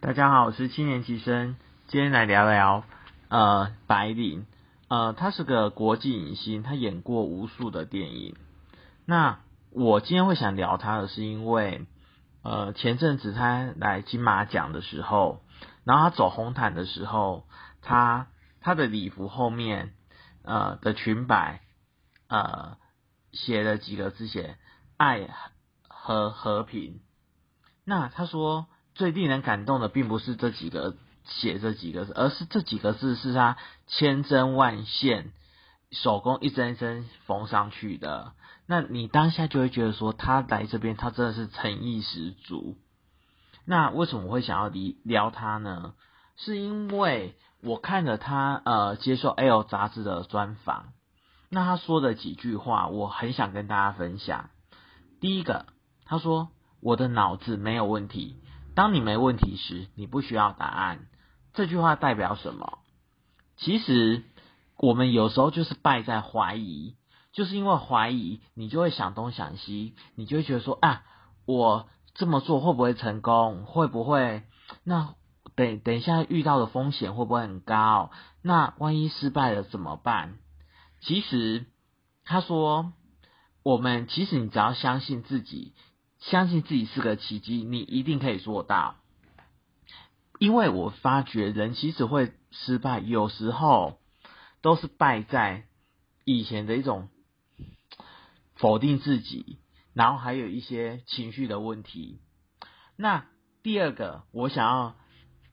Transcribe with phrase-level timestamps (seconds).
[0.00, 1.56] 大家好，我是七年级生，
[1.88, 2.84] 今天来聊聊
[3.30, 4.46] 呃白领，
[4.86, 8.36] 呃他是个国际影星，他演过无数的电影。
[9.06, 9.40] 那
[9.72, 11.84] 我今天会想聊他的是因为，
[12.44, 15.42] 呃前阵子他来金马奖的时候，
[15.82, 17.48] 然后他走红毯的时候，
[17.82, 18.28] 他
[18.60, 19.94] 他的礼服后面
[20.44, 21.60] 呃的裙摆
[22.28, 22.76] 呃
[23.32, 24.58] 写了几个字，写
[24.96, 25.28] 爱
[25.88, 27.00] 和和平。
[27.84, 28.68] 那他说。
[28.98, 35.30] 最令人感动的，并不是这几个写这几个字，而是这几个字是他千针万线
[35.92, 38.32] 手工一针一针缝上去的。
[38.66, 42.76] 那你当下就会觉得说，他来这边，他真的是诚意十足。
[43.64, 45.94] 那为什么我会想要聊聊他呢？
[46.36, 50.86] 是因为我看了他呃接受《L》杂志的专访，
[51.50, 54.50] 那他说的几句话，我很想跟大家分享。
[55.20, 55.66] 第一个，
[56.04, 56.48] 他说
[56.82, 58.42] ：“我的脑子没有问题。”
[58.78, 61.08] 当你没问题时，你不需要答案。
[61.52, 62.78] 这句话代表什么？
[63.56, 64.22] 其实
[64.76, 66.94] 我们有时候就是败在怀疑，
[67.32, 71.02] 就是因为怀疑，你就会想东想西，你就会觉得说啊，
[71.44, 73.64] 我这么做会不会成功？
[73.64, 74.44] 会不会？
[74.84, 75.16] 那
[75.56, 78.12] 等等一下遇到的风险会不会很高？
[78.42, 80.38] 那万一失败了怎么办？
[81.00, 81.66] 其实
[82.24, 82.92] 他说，
[83.64, 85.74] 我们其实你只要相信自己。
[86.18, 88.96] 相信自己是个奇迹，你一定可以做到。
[90.40, 94.00] 因为我发觉人其实会失败，有时候
[94.62, 95.64] 都是败在
[96.24, 97.08] 以前的一种
[98.54, 99.58] 否定自己，
[99.94, 102.20] 然后还有一些情绪的问题。
[102.96, 103.26] 那
[103.62, 104.96] 第二个，我想要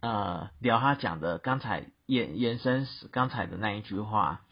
[0.00, 4.42] 呃聊他讲的刚才延延伸刚才的那一句话，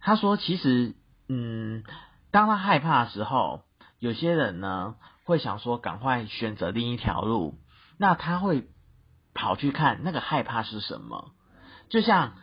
[0.00, 0.94] 他说其实
[1.28, 1.82] 嗯，
[2.30, 3.62] 当他害怕的时候，
[3.98, 4.96] 有些人呢。
[5.30, 7.60] 会想说赶快选择另一条路，
[7.98, 8.68] 那他会
[9.32, 11.30] 跑去看那个害怕是什么？
[11.88, 12.34] 就像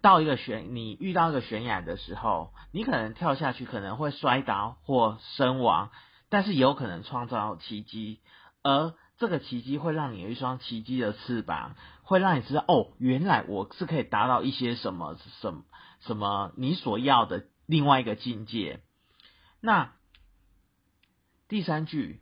[0.00, 5.92] 到一个悬，你遇到一个悬崖的时候，你可能跳下去可能会摔倒或身亡，
[6.30, 8.20] 但是也有可能创造奇迹，
[8.64, 15.62] 而这个奇迹会让你有一双奇迹的翅膀，会让你知道哦，原来我是可以达到一些什么什
[16.00, 18.80] 什么你所要的另外一个境界。
[19.60, 19.92] 那
[21.46, 22.20] 第三句。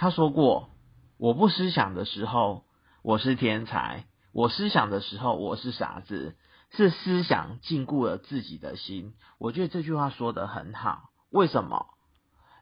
[0.00, 0.70] 他说过
[1.18, 2.64] ：“我不思想的时候，
[3.02, 6.36] 我是天才；我思想的时候，我是傻子。
[6.70, 11.10] 是思想禁锢了自己的心。”我觉得这句话说的很好。
[11.30, 11.86] 为什么？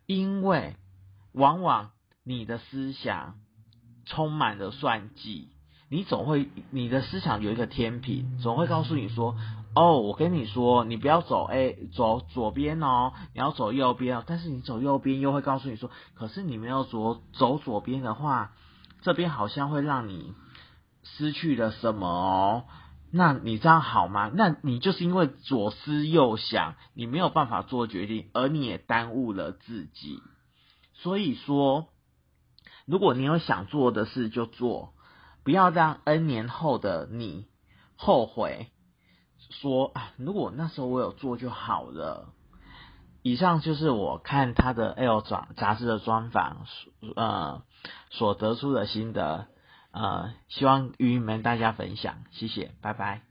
[0.06, 0.76] 因为
[1.32, 1.91] 往往
[2.24, 3.34] 你的思想
[4.06, 5.50] 充满了算计。
[5.88, 9.36] 你总会，你的思想有一个天平，总会告诉你说
[9.76, 18.52] ：“哦，我跟你说，你不要走 A，走左边哦，你要走右边哦。”但是你走右边，又会告诉你说：“可是你没有左走左边的话，
[19.02, 20.34] 这边好像会让你
[21.04, 22.64] 失去了什么哦。”
[23.12, 24.28] 那你这样好吗？
[24.34, 30.18] 那你就是因为左思右想，你没有办法做决定，而你也耽误了自己。
[30.94, 31.86] 所以说，
[32.86, 34.94] 如果你有想做的事，就做。
[35.46, 37.46] 不要让 N 年后的你
[37.94, 38.66] 后悔，
[39.62, 42.32] 说啊，如果那时候我有做就好了。
[43.22, 46.66] 以上就是我看他的 L 转杂志的专访，
[47.14, 47.62] 呃，
[48.10, 49.46] 所得出的心得，
[49.92, 53.25] 呃，希望与你们大家分享，谢谢，拜拜。